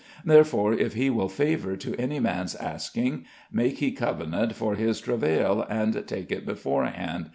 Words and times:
Therefore 0.25 0.73
if 0.73 0.95
he 0.95 1.11
will 1.11 1.29
favour 1.29 1.75
to 1.77 1.95
any 1.97 2.19
man's 2.19 2.55
asking, 2.55 3.23
make 3.51 3.77
he 3.77 3.91
covenant 3.91 4.55
for 4.55 4.73
his 4.73 4.99
travail 4.99 5.61
and 5.69 6.07
take 6.07 6.31
it 6.31 6.43
beforehand.... 6.43 7.29